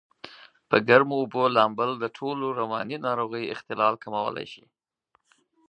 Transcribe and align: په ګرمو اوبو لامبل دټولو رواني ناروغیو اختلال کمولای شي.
په 0.69 0.77
ګرمو 0.87 1.15
اوبو 1.21 1.43
لامبل 1.55 1.91
دټولو 2.03 2.45
رواني 2.59 2.97
ناروغیو 3.07 3.51
اختلال 3.53 3.93
کمولای 4.03 4.47
شي. 4.53 4.65